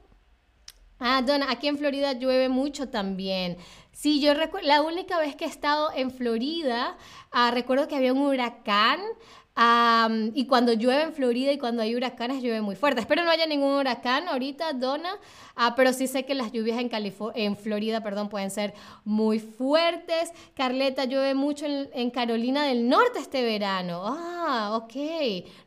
Ah, 0.98 1.22
Donna, 1.22 1.50
aquí 1.50 1.68
en 1.68 1.78
Florida 1.78 2.14
llueve 2.14 2.48
mucho 2.48 2.88
también. 2.88 3.58
Sí, 3.92 4.20
yo 4.20 4.34
recuerdo, 4.34 4.66
la 4.66 4.82
única 4.82 5.18
vez 5.18 5.36
que 5.36 5.44
he 5.44 5.48
estado 5.48 5.90
en 5.94 6.10
Florida, 6.10 6.96
ah, 7.30 7.50
recuerdo 7.50 7.86
que 7.88 7.96
había 7.96 8.12
un 8.12 8.22
huracán 8.22 9.00
y 9.56 10.46
cuando 10.46 10.72
llueve 10.72 11.02
en 11.02 11.12
Florida 11.12 11.52
y 11.52 11.58
cuando 11.58 11.82
hay 11.82 11.94
huracanes 11.94 12.42
llueve 12.42 12.60
muy 12.60 12.74
fuerte. 12.74 13.00
Espero 13.00 13.22
no 13.22 13.30
haya 13.30 13.46
ningún 13.46 13.74
huracán 13.74 14.26
ahorita, 14.26 14.72
Donna, 14.72 15.16
ah, 15.54 15.74
pero 15.76 15.92
sí 15.92 16.08
sé 16.08 16.24
que 16.24 16.34
las 16.34 16.50
lluvias 16.50 16.78
en, 16.80 16.90
en 17.36 17.56
Florida 17.56 18.02
perdón, 18.02 18.28
pueden 18.28 18.50
ser 18.50 18.74
muy 19.04 19.38
fuertes. 19.38 20.32
Carleta, 20.56 21.04
llueve 21.04 21.34
mucho 21.34 21.66
en, 21.66 22.10
Carolina 22.10 22.64
del 22.64 22.88
Norte 22.88 23.20
este 23.20 23.42
verano. 23.42 24.02
Ah, 24.04 24.72
ok. 24.74 24.94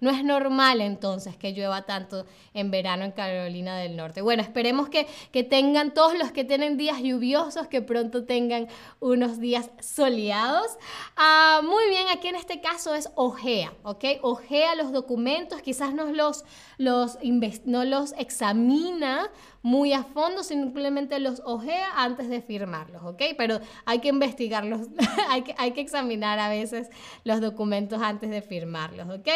No 0.02 0.10
es 0.10 0.24
normal 0.24 0.82
entonces 0.82 1.38
que 1.38 1.54
llueva 1.54 1.84
tanto 1.84 2.26
en 2.54 2.72
verano 2.72 3.06
en 3.06 3.12
Carolina 3.12 3.78
del 3.78 3.96
Norte. 3.96 4.22
Bueno, 4.22 4.42
esperemos 4.44 4.90
que, 4.90 5.08
que 5.32 5.44
tengan 5.44 5.94
todos 5.94 6.18
los 6.18 6.32
que 6.32 6.44
tienen 6.44 6.76
días 6.78 7.02
lluviosos, 7.02 7.68
que 7.68 7.82
pronto 7.82 8.26
tengan 8.26 8.68
unos 9.00 9.40
días 9.40 9.72
soleados. 9.80 10.78
Ah, 11.16 11.62
muy 11.64 11.88
bien, 11.90 12.08
aquí 12.12 12.28
en 12.28 12.36
este 12.36 12.60
caso 12.60 12.94
es 12.94 13.10
ojea. 13.16 13.77
¿Ok? 13.84 14.04
Ojea 14.22 14.76
los 14.76 14.92
documentos, 14.92 15.62
quizás 15.62 15.94
no 15.94 16.06
los, 16.06 16.46
no 16.78 17.86
los 17.86 18.14
examina 18.18 19.30
muy 19.62 19.94
a 19.94 20.04
fondo, 20.04 20.44
simplemente 20.44 21.20
los 21.20 21.42
ojea 21.46 21.90
antes 21.96 22.30
de 22.30 22.42
firmarlos, 22.42 23.04
¿ok? 23.04 23.22
Pero 23.38 23.60
hay 23.86 24.00
que 24.00 24.10
investigarlos, 24.10 24.88
hay, 25.30 25.44
que, 25.44 25.56
hay 25.58 25.72
que 25.72 25.82
examinar 25.82 26.40
a 26.40 26.50
veces 26.50 26.90
los 27.24 27.42
documentos 27.42 28.02
antes 28.02 28.30
de 28.30 28.42
firmarlos, 28.42 29.08
¿ok? 29.10 29.28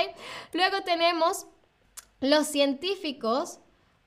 Luego 0.53 0.81
tenemos 0.83 1.47
los 2.19 2.47
científicos 2.47 3.59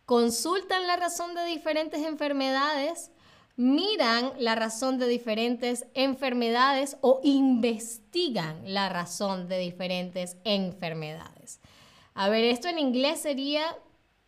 consultan 0.07 0.87
la 0.87 0.97
razón 0.97 1.35
de 1.35 1.45
diferentes 1.45 2.03
enfermedades 2.03 3.11
miran 3.57 4.33
la 4.39 4.55
razón 4.55 4.99
de 4.99 5.07
diferentes 5.07 5.87
enfermedades 5.95 6.97
o 7.01 7.21
investigan 7.23 8.61
la 8.65 8.89
razón 8.89 9.49
de 9.49 9.59
diferentes 9.59 10.37
enfermedades. 10.45 11.61
A 12.15 12.29
ver, 12.29 12.45
esto 12.45 12.69
en 12.69 12.79
inglés 12.79 13.21
sería 13.21 13.77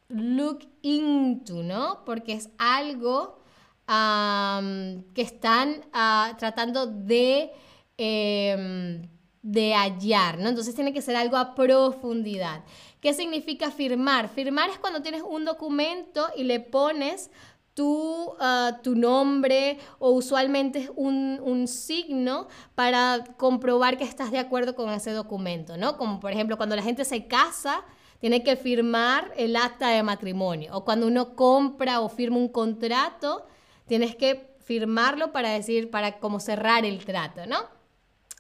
look 0.09 0.69
into, 0.83 1.63
¿no? 1.63 2.05
Porque 2.05 2.33
es 2.33 2.51
algo 2.59 3.39
que 3.87 5.23
están 5.23 5.85
ah, 5.93 6.35
tratando 6.39 6.87
de, 6.87 7.53
em, 7.97 9.09
de 9.43 9.75
hallar, 9.75 10.39
¿no? 10.39 10.49
Entonces 10.49 10.75
tiene 10.75 10.93
que 10.93 11.03
ser 11.03 11.15
algo 11.15 11.37
a 11.37 11.55
profundidad. 11.55 12.65
¿Qué 13.01 13.15
significa 13.15 13.71
firmar? 13.71 14.29
Firmar 14.29 14.71
es 14.71 14.79
cuando 14.79 15.03
tienes 15.03 15.23
un 15.23 15.45
documento 15.45 16.27
y 16.37 16.43
le 16.43 16.59
pones 16.59 17.31
tu, 17.77 18.35
ah, 18.41 18.81
tu 18.83 18.97
nombre 18.97 19.79
o 19.99 20.11
usualmente 20.13 20.79
es 20.79 20.91
un, 20.97 21.39
un, 21.43 21.69
signo 21.69 22.49
para 22.75 23.23
comprobar 23.37 23.99
que 23.99 24.05
estás 24.05 24.31
de 24.31 24.39
acuerdo 24.39 24.75
con 24.75 24.91
ese 24.91 25.11
documento, 25.11 25.77
¿no? 25.77 25.99
Como 25.99 26.19
por 26.19 26.33
ejemplo 26.33 26.57
cuando 26.57 26.75
la 26.75 26.83
gente 26.83 27.05
se 27.05 27.27
casa, 27.27 27.85
tiene 28.19 28.43
que 28.43 28.57
firmar 28.57 29.31
el 29.37 29.57
acta 29.57 29.91
de 29.91 30.03
matrimonio. 30.03 30.75
O 30.75 30.87
cuando 30.87 31.07
uno 31.07 31.37
compra 31.37 32.01
o 32.01 32.09
firma 32.09 32.39
un 32.39 32.49
contrato, 32.49 33.47
tienes 33.87 34.17
que 34.17 34.57
firmarlo 34.65 35.31
para 35.31 35.51
decir, 35.51 35.91
para 35.91 36.19
como 36.19 36.41
cerrar 36.41 36.87
el 36.87 37.05
trato, 37.05 37.45
¿no? 37.47 37.76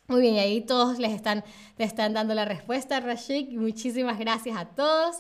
Muy 0.08 0.20
bien, 0.20 0.34
y 0.34 0.38
ahí 0.38 0.60
todos 0.60 1.00
les 1.00 1.10
están, 1.10 1.42
están 1.78 2.12
dando 2.12 2.32
la 2.32 2.44
respuesta, 2.44 3.00
Rashik. 3.00 3.50
Muchísimas 3.50 4.20
gracias 4.20 4.56
a 4.56 4.66
todos. 4.66 5.16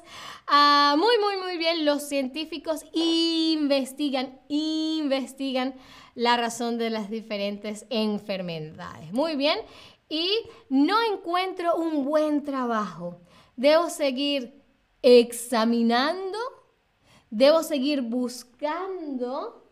Ah, 0.46 0.94
muy, 0.96 1.18
muy, 1.18 1.42
muy 1.42 1.58
bien. 1.58 1.84
Los 1.84 2.04
científicos 2.04 2.84
investigan, 2.92 4.38
investigan 4.46 5.74
la 6.14 6.36
razón 6.36 6.78
de 6.78 6.90
las 6.90 7.10
diferentes 7.10 7.84
enfermedades. 7.90 9.12
Muy 9.12 9.34
bien. 9.34 9.58
Y 10.08 10.30
no 10.68 10.96
encuentro 11.12 11.74
un 11.74 12.04
buen 12.04 12.44
trabajo. 12.44 13.20
Debo 13.56 13.90
seguir 13.90 14.62
examinando, 15.02 16.38
debo 17.28 17.64
seguir 17.64 18.02
buscando 18.02 19.64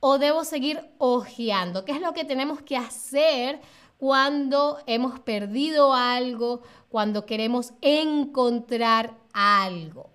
o 0.00 0.18
debo 0.18 0.42
seguir 0.42 0.80
ojeando. 0.98 1.84
¿Qué 1.84 1.92
es 1.92 2.00
lo 2.00 2.12
que 2.12 2.24
tenemos 2.24 2.60
que 2.62 2.76
hacer? 2.76 3.60
Cuando 3.98 4.78
hemos 4.86 5.20
perdido 5.20 5.92
algo, 5.92 6.62
cuando 6.88 7.26
queremos 7.26 7.74
encontrar 7.82 9.18
algo. 9.32 10.10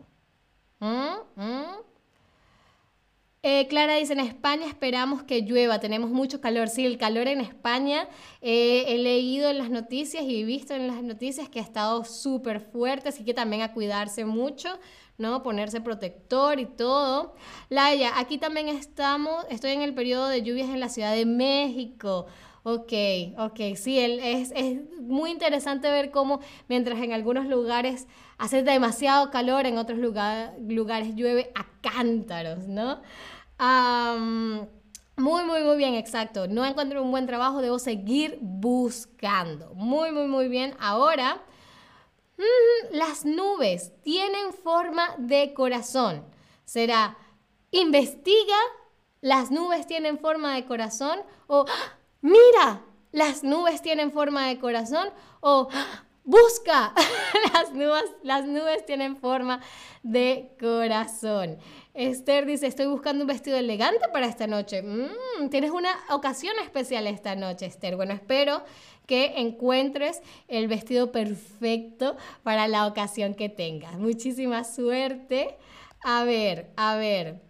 ¿Mm? 0.79 1.41
¿Mm? 1.41 1.83
Eh, 3.45 3.67
Clara 3.67 3.97
dice, 3.97 4.13
en 4.13 4.21
España 4.21 4.65
esperamos 4.65 5.23
que 5.23 5.41
llueva, 5.41 5.79
tenemos 5.79 6.09
mucho 6.09 6.39
calor. 6.39 6.69
Sí, 6.69 6.85
el 6.85 6.97
calor 6.97 7.27
en 7.27 7.41
España, 7.41 8.07
eh, 8.41 8.85
he 8.87 8.97
leído 8.97 9.49
en 9.49 9.57
las 9.57 9.69
noticias 9.69 10.23
y 10.23 10.45
visto 10.45 10.73
en 10.73 10.87
las 10.87 11.03
noticias 11.03 11.49
que 11.49 11.59
ha 11.59 11.63
estado 11.63 12.05
súper 12.05 12.61
fuerte, 12.61 13.09
así 13.09 13.25
que 13.25 13.33
también 13.33 13.61
a 13.61 13.73
cuidarse 13.73 14.23
mucho, 14.23 14.79
¿no? 15.17 15.43
Ponerse 15.43 15.81
protector 15.81 16.57
y 16.61 16.65
todo. 16.65 17.35
Laia, 17.67 18.17
aquí 18.17 18.37
también 18.37 18.69
estamos, 18.69 19.45
estoy 19.49 19.71
en 19.71 19.81
el 19.81 19.93
periodo 19.93 20.29
de 20.29 20.41
lluvias 20.41 20.69
en 20.69 20.79
la 20.79 20.87
Ciudad 20.87 21.13
de 21.13 21.25
México. 21.25 22.27
Ok, 22.65 22.93
ok, 23.37 23.59
sí, 23.75 23.99
es, 23.99 24.51
es 24.55 24.79
muy 25.01 25.31
interesante 25.31 25.91
ver 25.91 26.11
cómo 26.11 26.39
mientras 26.69 27.01
en 27.01 27.11
algunos 27.11 27.47
lugares 27.47 28.07
hace 28.37 28.63
demasiado 28.63 29.31
calor, 29.31 29.65
en 29.65 29.77
otros 29.77 29.99
lugares 29.99 31.15
llueve 31.15 31.51
a 31.55 31.65
cántaros, 31.81 32.67
¿no? 32.67 33.01
muy, 35.17 35.43
muy, 35.43 35.61
muy 35.63 35.77
bien, 35.77 35.93
exacto. 35.95 36.47
No 36.47 36.65
encuentro 36.65 37.03
un 37.03 37.11
buen 37.11 37.27
trabajo, 37.27 37.61
debo 37.61 37.79
seguir 37.79 38.37
buscando. 38.41 39.73
Muy, 39.75 40.11
muy, 40.11 40.27
muy 40.27 40.47
bien. 40.47 40.75
Ahora, 40.79 41.41
mm, 42.37 42.95
las 42.95 43.25
nubes 43.25 43.91
tienen 44.03 44.53
forma 44.53 45.15
de 45.17 45.53
corazón. 45.53 46.25
Será, 46.65 47.17
investiga, 47.71 48.57
las 49.21 49.51
nubes 49.51 49.85
tienen 49.85 50.17
forma 50.17 50.55
de 50.55 50.65
corazón 50.65 51.19
o 51.47 51.65
mira, 52.23 52.81
las 53.11 53.43
nubes 53.43 53.83
tienen 53.83 54.11
forma 54.11 54.47
de 54.47 54.57
corazón 54.57 55.09
o 55.39 55.69
busca, 56.23 56.93
las 57.53 57.71
nubes, 57.73 58.05
las 58.23 58.45
nubes 58.45 58.85
tienen 58.85 59.17
forma 59.17 59.61
de 60.01 60.55
corazón. 60.59 61.57
Esther 61.93 62.45
dice, 62.47 62.65
estoy 62.65 62.87
buscando 62.87 63.23
un 63.23 63.27
vestido 63.27 63.57
elegante 63.57 64.07
para 64.11 64.25
esta 64.25 64.47
noche. 64.47 64.81
Mm, 64.81 65.49
tienes 65.49 65.69
una 65.69 65.91
ocasión 66.09 66.55
especial 66.63 67.05
esta 67.05 67.35
noche, 67.35 67.67
Esther. 67.67 67.95
Bueno, 67.95 68.13
espero 68.13 68.63
que 69.05 69.33
encuentres 69.37 70.21
el 70.47 70.67
vestido 70.67 71.11
perfecto 71.11 72.15
para 72.41 72.67
la 72.67 72.87
ocasión 72.87 73.35
que 73.35 73.49
tengas. 73.49 73.99
Muchísima 73.99 74.63
suerte. 74.63 75.57
A 76.03 76.23
ver, 76.23 76.71
a 76.77 76.95
ver. 76.95 77.41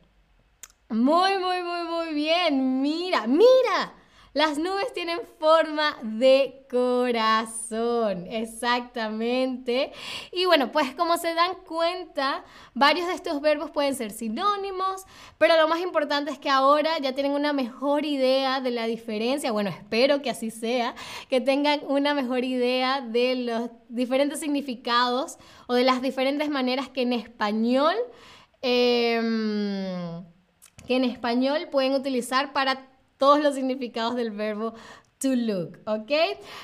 Muy, 0.90 1.38
muy, 1.38 1.64
muy, 1.64 1.84
muy 1.88 2.14
bien. 2.14 2.82
Mira, 2.82 3.28
mira. 3.28 3.94
Las 4.34 4.58
nubes 4.58 4.92
tienen 4.94 5.20
forma 5.38 5.96
de 6.02 6.66
corazón, 6.68 8.26
exactamente. 8.28 9.92
Y 10.32 10.46
bueno, 10.46 10.72
pues 10.72 10.96
como 10.96 11.18
se 11.18 11.36
dan 11.36 11.54
cuenta, 11.68 12.44
varios 12.74 13.06
de 13.06 13.14
estos 13.14 13.42
verbos 13.42 13.70
pueden 13.70 13.94
ser 13.94 14.10
sinónimos, 14.10 15.06
pero 15.38 15.56
lo 15.56 15.68
más 15.68 15.82
importante 15.82 16.32
es 16.32 16.40
que 16.40 16.50
ahora 16.50 16.98
ya 16.98 17.14
tienen 17.14 17.34
una 17.34 17.54
mejor 17.54 18.06
idea 18.06 18.60
de 18.60 18.72
la 18.72 18.88
diferencia. 18.88 19.52
Bueno, 19.52 19.70
espero 19.70 20.24
que 20.24 20.32
así 20.32 20.50
sea, 20.50 20.96
que 21.30 21.40
tengan 21.40 21.82
una 21.88 22.16
mejor 22.16 22.44
idea 22.44 23.02
de 23.02 23.36
los 23.36 23.70
diferentes 23.88 24.40
significados 24.40 25.38
o 25.68 25.76
de 25.76 25.84
las 25.84 26.02
diferentes 26.02 26.50
maneras 26.50 26.90
que 26.90 27.04
en 27.04 27.14
español... 27.14 27.96
Em, 28.64 30.24
que 30.88 30.96
en 30.98 31.06
español 31.06 31.70
pueden 31.72 31.94
utilizar 31.94 32.52
para 32.52 32.93
todos 33.24 33.42
los 33.42 33.56
significados 33.56 34.16
del 34.16 34.32
verbo 34.32 34.74
to 35.18 35.34
look, 35.34 35.80
¿ok? 35.86 36.12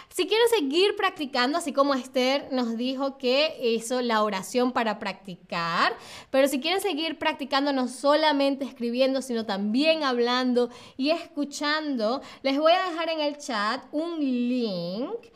Si 0.09 0.27
quieren 0.27 0.49
seguir 0.49 0.97
practicando, 0.97 1.57
así 1.57 1.71
como 1.71 1.93
Esther 1.93 2.49
nos 2.51 2.75
dijo 2.75 3.17
que 3.17 3.57
hizo 3.63 4.01
la 4.01 4.21
oración 4.23 4.73
para 4.73 4.99
practicar, 4.99 5.95
pero 6.31 6.49
si 6.49 6.59
quieren 6.59 6.81
seguir 6.81 7.17
practicando 7.17 7.71
no 7.71 7.87
solamente 7.87 8.65
escribiendo, 8.65 9.21
sino 9.21 9.45
también 9.45 10.03
hablando 10.03 10.69
y 10.97 11.11
escuchando, 11.11 12.21
les 12.41 12.59
voy 12.59 12.73
a 12.73 12.89
dejar 12.89 13.07
en 13.07 13.21
el 13.21 13.37
chat 13.37 13.85
un 13.93 14.19
link 14.19 15.27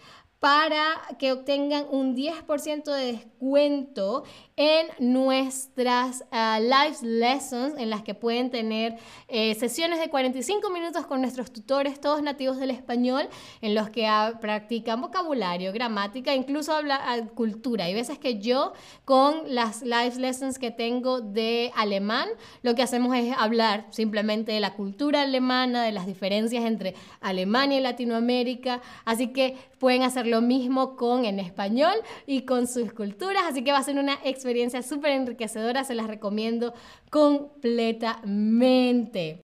para 0.44 1.00
que 1.20 1.32
obtengan 1.32 1.86
un 1.90 2.18
10% 2.18 2.84
de 2.84 3.14
descuento 3.14 4.26
en 4.58 4.88
nuestras 5.00 6.26
uh, 6.34 6.62
live 6.62 6.98
lessons, 7.02 7.76
en 7.78 7.90
las 7.90 8.04
que 8.04 8.14
pueden 8.14 8.52
tener 8.52 8.98
eh, 9.30 9.56
sesiones 9.56 10.02
de 10.02 10.10
45 10.10 10.70
minutos 10.70 11.06
con 11.06 11.22
nuestros 11.22 11.54
tutores, 11.54 12.02
todos 12.02 12.22
nativos 12.22 12.58
del 12.58 12.72
español, 12.72 13.30
en 13.62 13.74
los 13.74 13.90
que 13.90 14.06
practican 14.42 15.00
vocabulario, 15.00 15.72
gramática, 15.72 16.36
incluso 16.36 16.74
habla, 16.74 17.00
uh, 17.18 17.34
cultura. 17.34 17.86
Hay 17.86 17.94
veces 17.94 18.20
que 18.20 18.40
yo, 18.40 18.74
con 19.06 19.44
las 19.48 19.82
live 19.82 20.18
lessons 20.18 20.60
que 20.60 20.72
tengo 20.72 21.22
de 21.22 21.72
alemán, 21.74 22.28
lo 22.64 22.76
que 22.76 22.84
hacemos 22.84 23.16
es 23.16 23.34
hablar 23.38 23.88
simplemente 23.92 24.52
de 24.52 24.60
la 24.60 24.74
cultura 24.74 25.22
alemana, 25.22 25.86
de 25.86 25.94
las 25.94 26.06
diferencias 26.06 26.66
entre 26.66 26.96
Alemania 27.22 27.78
y 27.78 27.82
Latinoamérica. 27.82 28.82
Así 29.06 29.32
que 29.32 29.56
pueden 29.80 30.04
hacer 30.04 30.33
lo 30.34 30.42
mismo 30.42 30.96
con 30.96 31.26
en 31.26 31.40
español 31.40 31.94
y 32.26 32.42
con 32.42 32.66
sus 32.68 32.92
culturas. 32.92 33.44
Así 33.48 33.64
que 33.64 33.72
va 33.72 33.78
a 33.78 33.84
ser 33.84 34.00
una 34.00 34.18
experiencia 34.24 34.82
súper 34.82 35.12
enriquecedora, 35.12 35.84
se 35.84 35.94
las 35.94 36.08
recomiendo 36.08 36.74
completamente. 37.12 39.44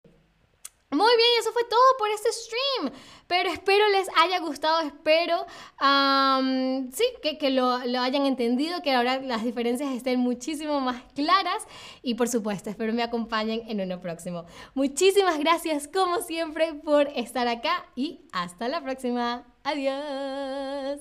Muy 0.91 1.15
bien, 1.17 1.29
eso 1.39 1.51
fue 1.51 1.63
todo 1.65 1.79
por 1.99 2.09
este 2.09 2.31
stream. 2.31 2.91
Pero 3.27 3.51
espero 3.51 3.87
les 3.89 4.07
haya 4.17 4.39
gustado, 4.39 4.79
espero 4.79 5.45
sí, 6.91 7.03
que, 7.39 7.51
lo, 7.51 7.85
lo, 7.85 8.01
hayan 8.01 8.25
entendido, 8.25 8.81
que 8.81 8.93
ahora 8.93 9.21
las 9.21 9.43
diferencias 9.43 9.93
estén 9.93 10.19
muchísimo 10.19 10.79
más 10.79 11.03
claras. 11.13 11.67
Y 12.01 12.15
por 12.15 12.27
supuesto, 12.27 12.71
espero 12.71 12.91
me 12.93 13.03
acompañen 13.03 13.61
en 13.67 13.81
uno 13.81 14.01
próximo. 14.01 14.45
Muchísimas 14.73 15.37
gracias, 15.37 15.87
como 15.87 16.21
siempre, 16.21 16.73
por 16.73 17.07
estar 17.09 17.47
acá 17.47 17.85
y 17.95 18.21
hasta 18.31 18.67
la 18.67 18.81
próxima. 18.81 19.45
Adiós. 19.69 20.99